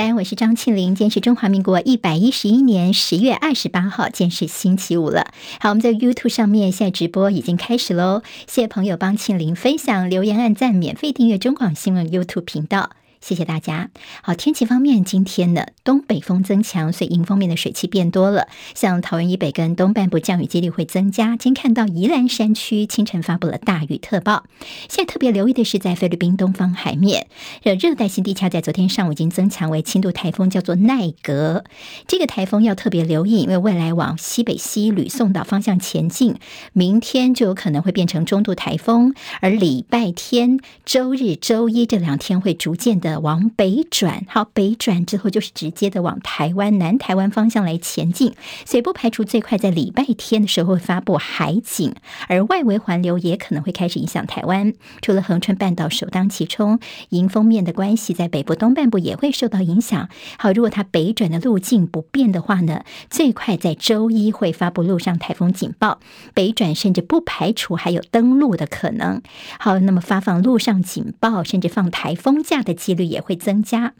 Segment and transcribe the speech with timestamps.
[0.00, 0.94] 三，我是张庆林。
[0.94, 5.26] 今天是中华民国一百一十一年十月二十八号，今天是星期五了。
[5.60, 8.22] 好，我们在 YouTube 上面现在直播已经开始喽。
[8.46, 12.92] 谢谢朋友帮庆林分享、留言、按赞、免费订阅中广新闻 YouTube 频道。
[13.20, 13.90] 谢谢大家。
[14.22, 18.48] 好，天气方面，今天呢，东北风增强，所以迎风面的水汽变多了。
[18.74, 21.36] 像桃园以北跟东半部降雨几率会增加。
[21.36, 24.44] 今天看到宜兰山区清晨发布了大雨特报。
[24.88, 27.28] 现在特别留意的是，在菲律宾东方海面，
[27.62, 31.64] 热带性低压在昨天上午已经增强为轻度台风，叫做奈格。
[32.08, 36.36] 这个台风要特别留意，因为未来往西北西吕宋岛方向前进，
[36.72, 43.09] 明天就有可能会变成中度台风，而礼拜天、周日、周一这两天会逐渐的。
[43.18, 51.94] 往北转，好，北转之后就是直接的往台湾南台湾方向来前进，所以不排除最快在礼拜天的时候会发布海警，
[52.28, 54.72] 而外围环流也可能会开始影响台湾。
[55.02, 56.78] 除了恒春半岛首当其冲，
[57.08, 60.08] 迎风面的关系，在北部东半部也会受到影响。
[60.38, 65.98] 好，如果它北转的路径不变的话呢，最快在周一会发布陆上台风警报，
[66.34, 69.22] 北转甚至不排除还有登陆的可能。
[69.58, 72.99] 好，那么发放陆上警报，甚至放台风假的几率。
[73.06, 73.94] 也会增加，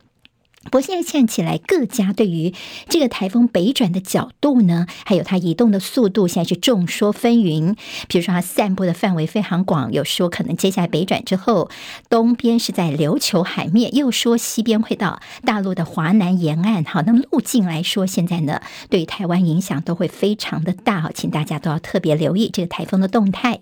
[0.64, 2.52] 不过现在看起来，各家对于
[2.86, 7.76] 这个台风北转的角度呢，还有它移动的速度，现在是众说纷纭。
[8.08, 11.70] 比如说，它散布的范围非常广，有说可能接下来北转之后，
[12.10, 16.84] 东边是在琉球海面，又说西边会到大陆的华南沿岸。
[16.84, 21.00] 好，那么路径来说，现在呢，对于台湾影响都会非常的大。
[21.00, 23.60] 好，请大家都要特别留意这个台风的动态。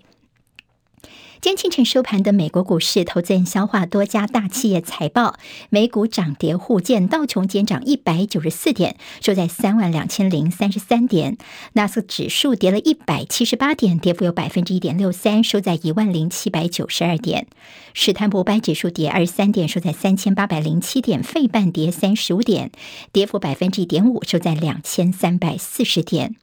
[1.41, 5.35] 今天清晨收盘的美国股市，投资人消化多家大企业财报，
[5.69, 11.35] 美股涨跌互见，道琼今天涨一百九十四点，收在三万两千零三十三点；
[11.73, 17.45] 纳斯指数跌了一百七十八点，跌幅有百分之一点六三，收在一万零七百九十二点；
[17.93, 22.69] 史坦普百指数跌二十三点，收在三千八百零七点；费半跌三十五点，
[23.13, 26.35] 跌幅百分之一点五，收在两千三百四十点。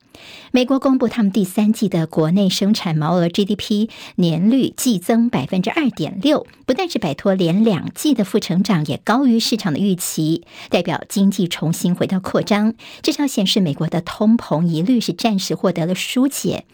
[0.53, 12.75] 美国公布他们第三季的国内生产毛额 GDP 年率季增百分之二点六，不但是摆脱连两季的负成长，也高于市场的预期，代表经济重新回到扩张。
[13.03, 16.65] 至少显示美国的通膨疑虑是暂时获得了疏解。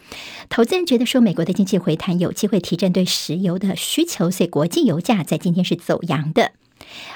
[0.49, 6.51] 投资人觉得说，美国的经济回弹有机会提振对石油的需求，所以国际油价在今天是走阳的。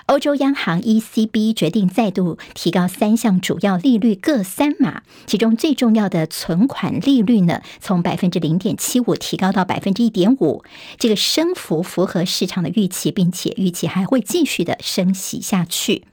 [0.07, 10.63] 欧洲央行 ECB 决定再度提高三项主要利率各三码，其中最重要的存款利率呢，从百分之零点七五提高到百分之一点五，
[10.97, 16.03] 这个升幅符合市场的预期，并且预期还会继续的升息下去。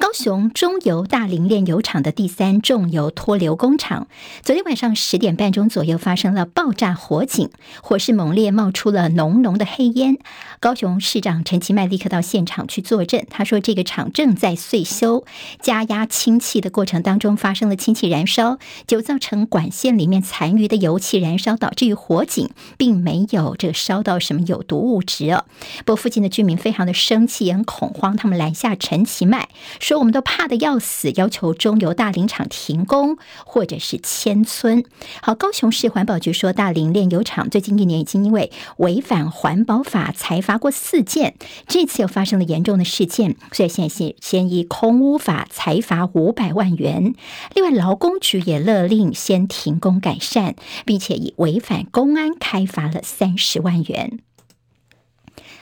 [0.00, 4.06] 高雄中油大林炼油厂的第三重油脱硫工厂，
[4.44, 7.50] 昨天晚上十点半钟左右发生了爆炸火警，
[7.82, 10.16] 火势猛烈，冒出了浓浓的黑烟。
[10.60, 15.24] 高雄市长陈其迈立刻到现场去坐镇，他说：“这个厂正在岁修，
[15.60, 25.44] 加压氢气的过程当中发生了氢气燃烧，就造成管线里面残余的油气燃烧，导致于火警，并没有这个烧到什么有毒物质哦。
[25.78, 29.48] 不过附近的居民非常的生气，很恐慌，他们拦下陈其迈。”
[29.88, 33.16] 说我们都怕得要死，要求中油大林厂停工
[33.46, 34.84] 或者是迁村。
[35.22, 47.14] 好，高雄市环保局说，大林炼油厂最近一年已经因为违反环保法裁罚过四件，这次又发生了严重的事件，所以现在先先以空污法裁罚五百万元。
[47.54, 54.18] 另外，劳工局也勒令先停工改善，并且以违反公安开罚了三十万元。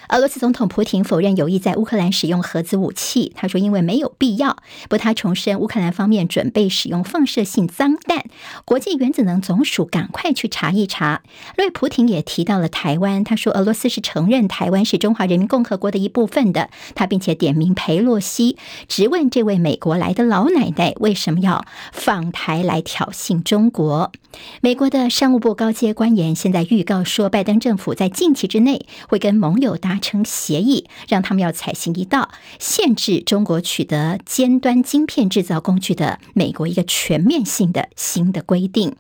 [0.09, 4.56] 俄罗斯总统普亭否认有意在乌克兰使用核子武器，他说因为没有必要。
[4.89, 8.25] 不他重申乌克兰方面准备使用放射性脏弹，
[8.65, 11.22] 国际原子能总署赶快去查一查。
[11.56, 16.71] 另外，普亭也提到了台湾，他说俄罗斯是承认台湾是中华人民共和国的一部分的。
[16.94, 18.56] 他并且点名裴洛西，
[18.87, 24.12] 质问这位美国来的老奶奶为什么要访台来挑衅中国。
[24.60, 38.96] 美国的商务部高阶官员现在预告说，拜登政府在近期之内会跟盟友达成协议，让他们要采行一道限制中国取得尖端晶片制造工具的美国一个全面性的新的规定。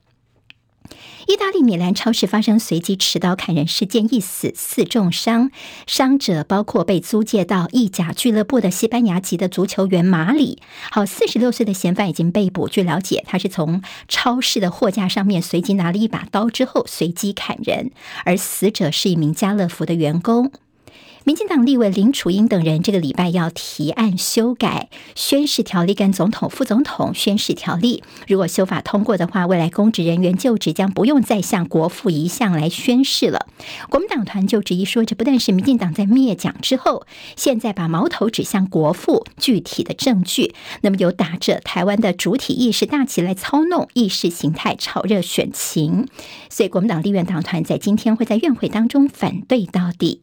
[1.26, 5.50] 意大利米兰超市发生随机持刀砍人事件，一死四重伤，
[5.84, 10.62] 伤者包括被租借到意甲俱乐部的西班牙籍的足球员马里。
[10.88, 12.68] 好，四十六岁的嫌犯已经被捕。
[12.68, 17.90] 据了解，他是从超市的货架上面随机拿了一把刀之后随机砍人，
[18.24, 20.52] 而死者是一名家乐福的员工。
[21.26, 28.04] 民进党立委林楚英等人这个礼拜要提案修改宣誓条例跟总统、副总统宣誓条例。
[28.28, 33.48] 如果修法通过的话，未来公职人员就职将不用再向国父遗像来宣誓了。
[33.90, 46.06] 国民党团就质疑说，这不但是民进党在灭蒋之后，现在把矛头指向国父，具体的证据，那么有打着台湾的主体意识大旗来操弄意识形态、炒热选情。
[46.48, 50.22] 所以国民党立院党团在今天会在院会当中反对到底。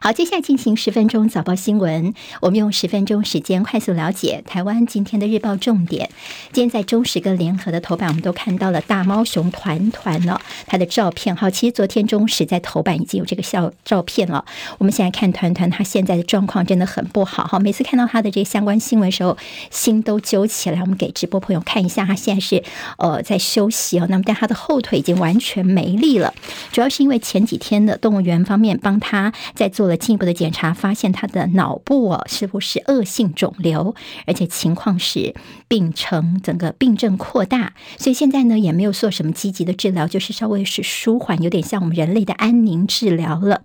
[0.00, 2.14] 好，接下来进行十分钟早报新闻。
[2.40, 6.08] 我们用十分钟时间快速了解台湾今天的日报重点。
[6.52, 11.34] 今天在中时跟联合的头版，我们都看到了大猫熊团团了，他的照片。
[11.34, 14.44] 好，其实昨天中时在头版已经有这个照照片了。
[14.78, 17.48] 我们现在看团团，他现在的状况真的很不好。
[17.48, 19.36] 哈，每次看到他的这个相关新闻的时候，
[19.72, 20.80] 心都揪起来。
[20.80, 22.62] 我们给直播朋友看一下，他现在是
[22.98, 24.06] 呃在休息哦。
[24.08, 26.32] 那么但他的后腿已经完全没力了，
[26.70, 29.87] 主要是因为前几天的动物园方面帮他在做。
[29.88, 33.94] 了进一步的检查，发现他的脑部哦，是不是恶性肿瘤，
[34.26, 35.34] 而且情况是
[35.66, 43.62] 病程整个病症扩大，所以现在呢也没有做什么积极的治疗，就是稍微是舒缓，有点像我们人类的安宁治疗了。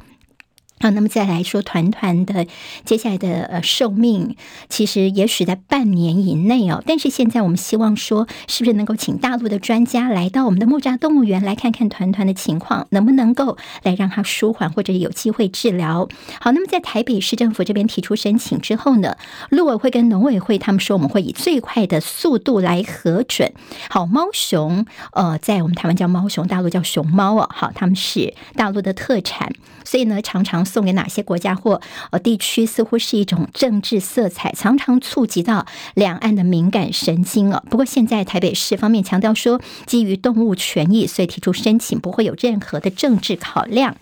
[0.84, 2.46] 好，那么再来说团团的
[2.84, 4.36] 接下来的呃寿命，
[4.68, 6.84] 其实也许在半年以内哦。
[6.86, 16.10] 但是现在我们希望说，是不是能够请大陆的专家来到我们的木栅动物园来看看团团的情况，能不能够来让它舒缓或者有机会治疗？
[16.42, 19.16] 好，那么在台北市政府这边提出申请之后呢，
[19.52, 23.54] 陆委会跟农委会他们说，我们会以最快的速度来核准。
[23.90, 27.50] 好，猫熊呃，在我们台湾叫猫熊，大陆叫熊猫哦。
[27.54, 29.50] 好，他们是大陆的特产，
[29.86, 30.66] 所以呢，常常。
[30.74, 31.80] 送给哪些国家或
[32.10, 37.64] 呃地区，似乎是一种政治色彩，常常触及到两岸的敏感神经哦。
[37.70, 43.96] 不过现在台北市方面强调说，基于动物权益，所以提出申请，不会有任何的政治考量。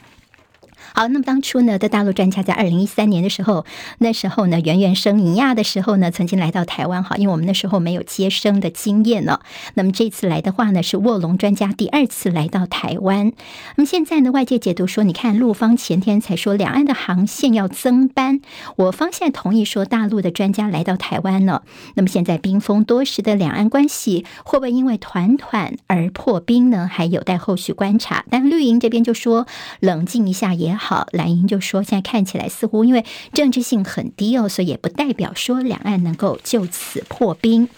[0.94, 3.66] 好，那么当初呢，的大陆专家在二零一三年的时候，
[4.00, 9.40] 那时候呢，圆圆生尼亚的时候呢，曾经来到台湾，哈，因为我们那时候没有接生的经验呢。
[9.76, 13.32] 那么这次来的话呢，是卧龙专家第二次来到台湾。
[13.76, 18.42] 那么现在呢，外界解读说，你看陆方前天才说两岸的航线要增班，
[18.76, 21.64] 我方现在同意说大陆的专家来到台湾了。
[21.96, 26.90] 那么现在冰封多时的两岸关系，会不会因为团团而破冰呢？
[26.92, 28.26] 还有待后续观察。
[28.30, 29.48] 但绿营这边就说，
[29.80, 30.81] 冷静一下也好。
[30.84, 37.70] 好，蓝英就说，现在看起来似乎因为政治性很低哦，所以也不代表说两岸能够就此破冰。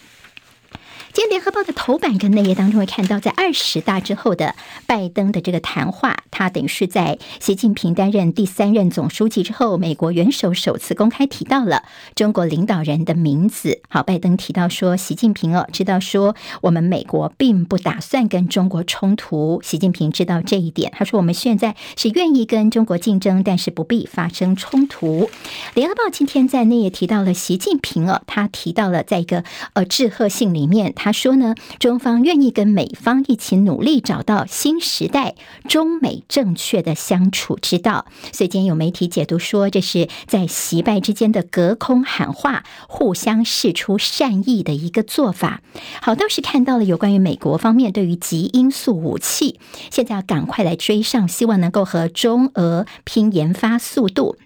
[1.14, 4.56] 今天联合报的头版跟内页当中会看到，在二十大之后的
[4.88, 11.84] 拜登的这个谈话，他等于是在习近平担任第三任总书记之后，美国元首首次公开提到了
[12.16, 13.84] 中国领导人的名字。
[13.90, 20.92] 好，拜登提到说，习近平哦，知道说我们美国并不打算跟中国冲突，习近平知道这一点。
[20.98, 25.30] 他说，我们现在是愿意跟中国竞争，但是不必发生冲突。
[25.76, 29.44] 联合报今天在内页提到了习近平哦，他提到了在一个
[29.74, 30.92] 呃致贺信里面。
[31.04, 35.36] 他说呢，中方愿意跟美方一起努力，找到新时代
[35.68, 38.06] 中美正确的相处之道。
[38.32, 45.62] 所以今天有媒体解读说，这是在习拜之间的隔空喊话，互相示出善意的一个做法。
[46.02, 49.60] 好，倒是看到了有关于美国方面对于极音速武器，
[49.92, 54.38] 现在要赶快来追上，希望能够和中俄拼研发速度。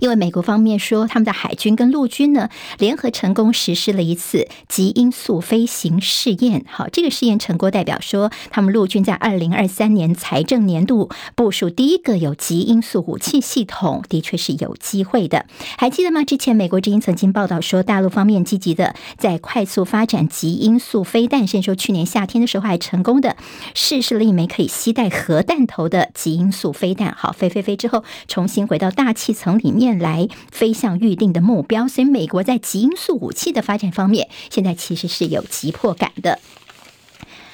[0.00, 2.48] 因为美国方面说，他们的海军跟陆军呢
[2.78, 6.64] 联合成功实施了一次极音速飞行试验。
[6.68, 15.44] 好，这个试验成果代表说，他们陆军在二零二三年财政年度部署第一个有极音速武器系统，的确是有机会的。
[15.76, 16.24] 还记得吗？
[16.24, 23.36] 之前美国之音曾经报道说，大陆方面积极的在快速发展极音速飞弹，甚至说去年夏天的时候还成功的
[23.74, 27.14] 试试了一枚可以携带核弹头的极音速飞弹。
[27.14, 29.89] 好，飞飞飞之后，重新回到大气层里面。
[29.98, 36.38] 来飞向预定的目标，所以美国在极音速武器的发展方面，现在其实是有急迫感的。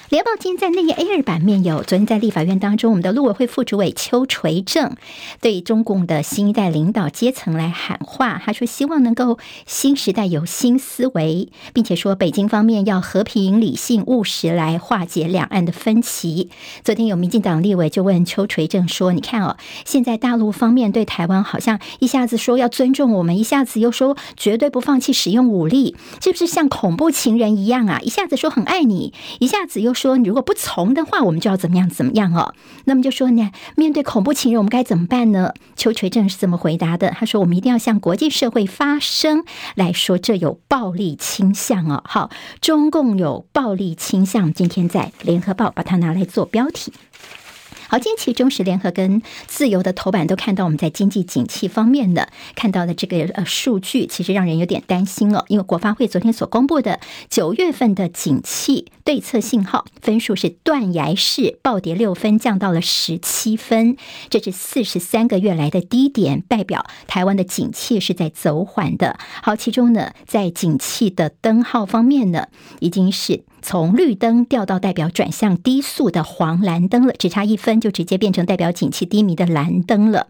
[0.09, 4.95] 联报今天在内页 A 二版面有，昨天在立法院当中，我们的陆委会副主委邱垂正
[5.41, 16.51] 对中共的新一代领导阶层来喊话，他说希望能够新时代有新思维，并且说北京方面要和平、理性、务实来化解两岸的分歧。
[16.85, 27.99] 昨天有民进党立委就问邱垂正说：“你看哦，现在大陆方面对台湾好像一下子说要尊重我们，一下子又说绝对不放弃使用武力，是不是像恐怖情人一样啊？
[28.01, 32.53] 一下子说很爱你，一下子又。”说如果不从的话，我们就要怎么样怎么样哦。
[32.85, 35.53] 那么就说呢，面对恐怖情人，我们该怎么办呢？
[35.75, 37.09] 邱垂正是这么回答的。
[37.09, 39.43] 他说：“我们一定要向国际社会发声，
[39.75, 42.03] 来说这有暴力倾向哦。
[42.05, 42.29] 好，
[42.61, 44.53] 中共有暴力倾向。
[44.53, 46.93] 今天在联合报把它拿来做标题。
[47.89, 55.45] 好，近期中时联合跟自由的头版都看到我们在经济景气方面的看到的这个呃数据，其实让人有点担心哦。
[55.47, 63.95] 因为国发会昨天所公布的九月份的景气对策信号分数是断崖式暴跌六分，降到了十七分，
[64.29, 69.17] 这是四十三个月来的低点，代表台湾的景气是在走缓的。
[69.41, 72.47] 好，其中呢，在景气的灯号方面呢，
[72.81, 73.45] 已经是。
[73.69, 80.27] 从绿灯掉到代表转向低速的黄蓝灯了，只差一分就直接变成代表景气低迷的蓝灯了。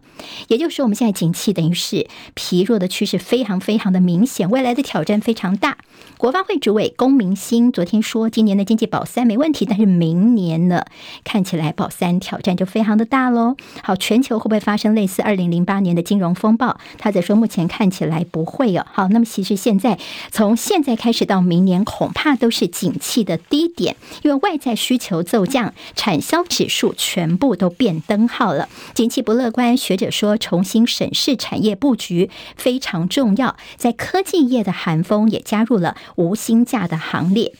[0.48, 5.78] 也就是说，我们现在景气等于是疲弱的趋势非常非常的明显，未来的挑战非常大。
[6.16, 10.84] 国发会主委龚明鑫昨天说，今年的经济保三没问题，但是明年呢，
[11.22, 13.54] 看起来保三挑战就非常的大喽。
[13.84, 16.80] 好，全球会不会发生类似二零零八年的金融风暴？
[16.98, 18.84] 他在说，目前看起来不会哦。
[18.92, 19.96] 好，那么其实现在
[20.32, 29.76] 从现在开始到明年，恐怕都是景气的低点，因为外在需求骤降，产销指数全部都变灯号了，景气不乐观。
[29.76, 37.52] 学者说，重新审视产业布局非常重要，在科技业的寒风也加入了无薪假的行列。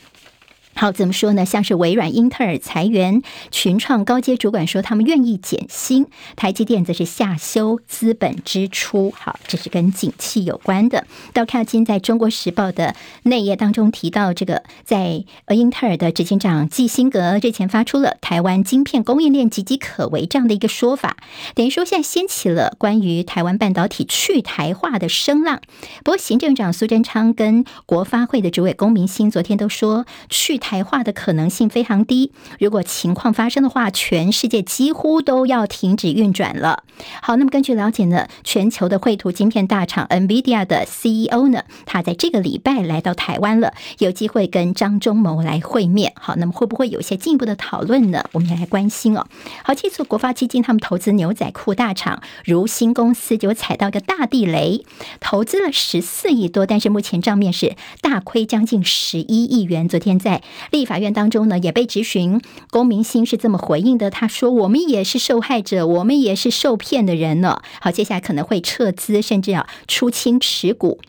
[0.75, 1.45] 好，怎么说呢？
[1.45, 3.21] 像是微软、英特尔裁员，
[3.51, 6.05] 群创高阶主管说他们愿意减薪，
[6.37, 9.11] 台积电则是下修资本支出。
[9.11, 11.05] 好，这是跟景气有关的。
[11.33, 21.17] 到看到今天在中国时报的内页当中提到，这个在呃英特尔的执行长基辛格日前发出了台湾晶片供应链岌岌可危这样的一个说法，
[21.55, 25.59] 等于说现在掀起了关于台湾半导体去台化的声浪。
[26.05, 30.79] 不过，行政长苏贞昌跟国发会的主委龚明鑫昨天都说去台。
[30.89, 36.83] 化的可能性非常低，如果情况发生的话，全世界几乎都要停止运转了。
[37.21, 46.13] 好，那么根据了解呢，全球的绘图晶片大厂 NVIDIA 的 CEO 呢，他在这个礼拜来到台湾了，有机会跟张忠谋来会面。
[46.15, 48.23] 好，那么会不会有一些进一步的讨论呢？
[48.31, 49.27] 我们也来关心哦。
[49.63, 54.83] 好，这次国发基金他们投资牛仔裤大厂如新公司就踩到一个大地雷，
[55.19, 59.87] 投资了十四亿多，但是目前账面是大亏将近十一亿元。
[59.87, 60.41] 昨天在
[60.71, 70.99] 立法院当中呢，也被质询，龚明鑫是这么回应的，他说：“我们也是受害者，我们也是受骗的人呢。”好，接下来可能会撤资，甚至要出清持股。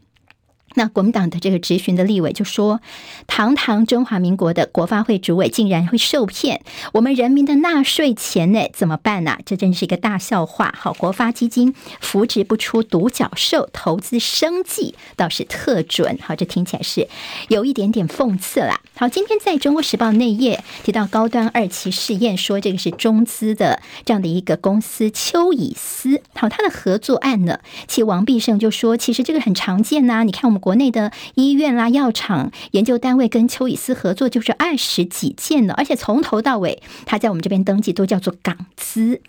[0.75, 2.81] 那国民党的这个执询的立委就说
[3.27, 6.63] ：“堂堂中华民国的国发会主委竟然会受骗，
[6.93, 8.69] 我们人民的纳税钱呢？
[8.73, 9.37] 怎么办呢？
[9.45, 10.73] 这真是一个大笑话。
[10.79, 16.17] 好，国发基金扶植不出独角兽，投资生计倒是特准。
[16.23, 17.09] 好，这听起来是
[17.49, 18.81] 有一点点讽刺啦。
[18.95, 26.23] 好，今天在中国时报内页提到高端二期试验，说这个是中资的这样的一个公司邱以思。
[26.35, 27.59] 好，他的合作案呢，
[27.89, 30.61] 其实王必胜就说，其实这个很常见呐、你看我们。
[30.61, 39.21] 国国内的医院啦、药厂、研究单位跟邱以斯合作就是二十几件了，而且从头到尾，他在我们这边登记都叫做港资。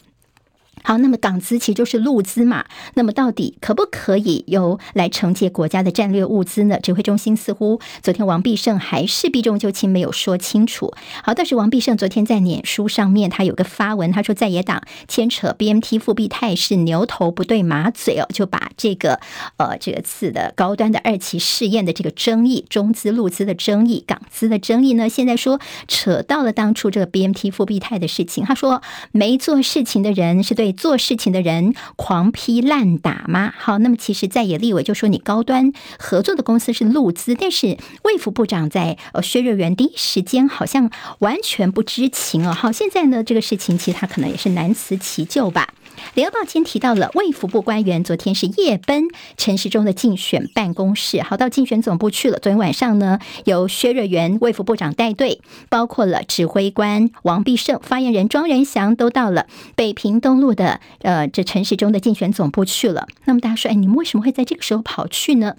[0.83, 2.65] 好，那么港资其实就是陆资嘛。
[2.95, 6.79] 那么到底可不可以由来承接国家的战略物资呢？
[6.79, 10.91] 指挥中心似乎昨天王必胜还是避重就轻，没有说清楚。
[11.23, 19.19] 好，但是王必胜昨天在脸书上面他有个发文，他说在野党牵扯 BMT 复必泰是牛头不对马嘴哦，就把这个
[19.57, 28.43] 呃这个次的高端的二期试验的这个争议，中资陆资的争议，港资的争议呢，现在说扯到了当初这个 BMT 复必泰的事情。
[28.45, 30.60] 他说没做事情的人是对。
[30.61, 33.51] 对做事情的人狂批滥打吗？
[33.57, 42.53] 好，那么其实在野立委就说，你高端合作的公司是陆资，但是魏副部长在呃薛瑞元第一时间好像完全不知情哦。
[42.53, 45.67] 好，现在呢这个事情其实他可能也是难辞其咎吧。
[46.13, 49.07] 联合报今天提到了卫福部官员昨天是夜奔
[49.37, 52.37] 陈时中的竞选办公室，好，到竞选总部去了。
[52.39, 63.07] 昨天晚上呢，由薛瑞元卫福部长带队，包括了指挥官王必胜、发言人庄仁祥都到了北平东路的呃这陈时中的竞选总部去了。
[63.25, 65.55] 那么大家说，哎，你们为什么会在这个时候跑去呢？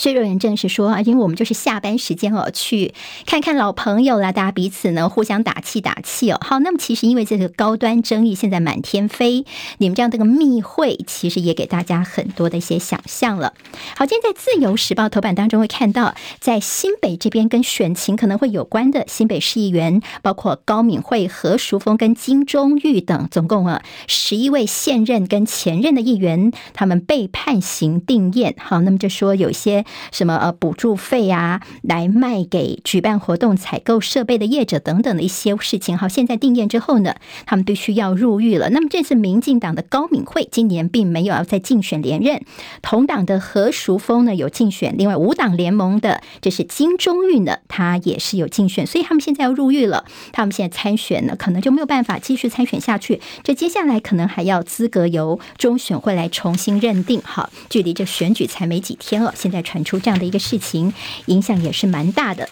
[0.00, 2.94] 薛瑞元证实说啊，因为我们就是下班时间哦，去
[3.26, 6.38] 看看老朋友啦，大家彼此呢互相打气打气哦。
[6.40, 9.44] 好，那么其实因为这个高端争议现在满天飞，
[9.78, 13.52] 你们这样的一个密会，其实也给大家很多的一些想象了。
[13.94, 28.54] 好，今天在自由时报头版当中会看到，在新北这边跟选情可能会有关的新北市议员，包括高敏慧、何淑峰跟金钟玉等，总共啊十一位现任跟前任的议员，他们被判刑定谳。
[28.58, 29.60] 好，那么就说有些。
[29.60, 35.96] 些什么呃补助费啊，来卖给举办活动、采购设备的业者等等的一些事情。
[35.96, 37.14] 好，现在定谳之后呢，
[37.46, 38.70] 他们必须要入狱了。
[38.70, 42.42] 那么这次民进党的高敏慧今年并没有要再竞选连任，
[42.82, 50.04] 同党的何淑峰呢有竞选，另外五党联盟的这是金钟玉呢，他也是有竞选，所以他们现在要入狱了。
[50.32, 53.20] 他们现在参选呢，可能就没有办法继续参选下去。
[53.42, 57.20] 这接下来可能还要资格由中选会来重新认定。
[57.24, 60.92] 好，距离这选举才没几天了，现在传出这样的一个事情，
[61.26, 62.48] 影响也是蛮大的。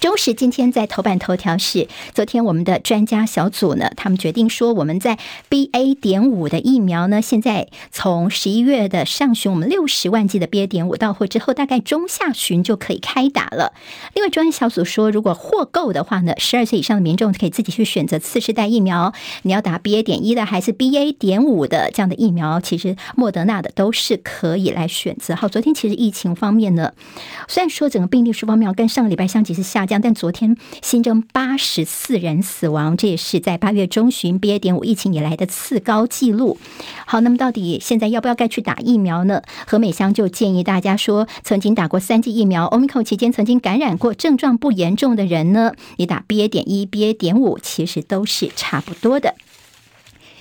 [0.00, 5.94] 中时今天在头版头条是，昨天我们的专家小组呢，他们决定说，我们在 BA.
[5.94, 10.66] 点五的疫苗呢，现在从十一月的上旬，我们六十万剂的 BA.
[10.66, 13.72] 点五到货之后，大概中下旬就可以开打了。
[14.14, 20.02] 另外，专家小组说，如果货够的话呢，十二岁以上的民众可以自己去选择次世代疫苗，你要打 BA.
[20.02, 21.16] 点一的还是 BA.
[21.16, 25.34] 点五的这样的疫苗，其实莫德纳的都是可以来选择。
[25.34, 26.92] 好，昨天其实疫情方面呢，
[27.48, 29.85] 虽然说整个病例数方面跟上个礼拜相比是下。
[29.86, 34.58] 但昨天新增八十四人死亡，这也是在八月中旬 BA.
[34.58, 36.58] 点五疫情以来的次高纪录。
[37.06, 39.42] 好，那么到底现在要不要该去打疫苗呢？
[39.66, 46.48] 何美香就建议大家说，曾经打过三剂疫苗，Omicron 期间曾经感染过、症状不严重的人呢，你打 BA.
[46.48, 47.12] 点一、BA.
[47.16, 49.34] 点五其实都是差不多的。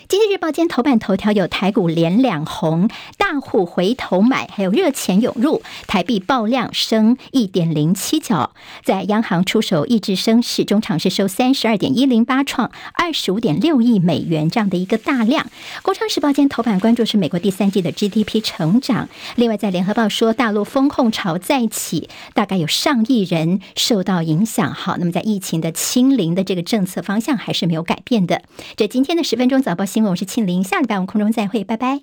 [0.08, 8.52] 经济日报今天头版头条有台股连两红，大户回头买，还有热钱涌入，台币爆量升一点零七角，
[8.84, 15.48] 在央行出手抑制升势，中场是收三十二点一零八，创二十五点六亿美元这样的一个大量。
[15.82, 24.72] 工商时报今天头版关注是美国第三季的 GDP 成长，另外在联合报说大陆风控潮再起，大概有上亿人受到影响。
[24.72, 28.44] 好，那么在疫情的清零的这个政策方向还是没有改变的。
[28.76, 29.84] 这今天的十分钟早报。
[29.96, 32.02] 新闻，我是庆玲，下礼拜我们空中再会，拜拜。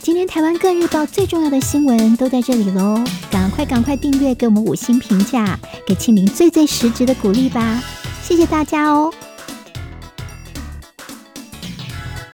[0.00, 7.82] 今天台湾各日报最重要的新闻都在这里喽，赶快赶快订阅，给我们五星评价，给庆玲最最实质的鼓励吧，
[8.22, 9.12] 谢谢大家哦。